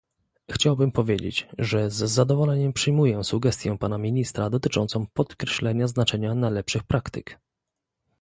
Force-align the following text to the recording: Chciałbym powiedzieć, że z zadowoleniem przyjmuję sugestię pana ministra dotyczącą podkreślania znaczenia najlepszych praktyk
Chciałbym 0.51 0.91
powiedzieć, 0.91 1.47
że 1.57 1.91
z 1.91 1.95
zadowoleniem 1.95 2.73
przyjmuję 2.73 3.23
sugestię 3.23 3.77
pana 3.77 3.97
ministra 3.97 4.49
dotyczącą 4.49 5.07
podkreślania 5.13 5.87
znaczenia 5.87 6.35
najlepszych 6.35 6.83
praktyk 6.83 7.39